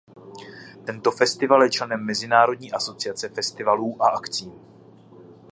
Tento 0.85 1.11
festival 1.11 1.63
je 1.63 1.69
členem 1.71 2.05
mezinárodní 2.05 2.71
asociace 2.71 3.29
festivalů 3.29 4.03
a 4.03 4.07
akcí. 4.09 4.51